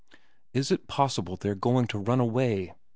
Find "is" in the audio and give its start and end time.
0.53-0.71